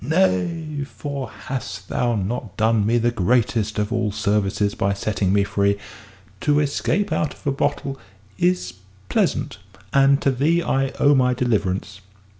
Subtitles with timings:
[0.03, 5.43] "Nay, for hast thou not done me the greatest of all services by setting me
[5.43, 5.77] free?
[6.39, 7.99] To escape out of a bottle
[8.39, 8.73] is
[9.09, 9.59] pleasant.
[9.93, 12.01] And to thee I owe my deliverance."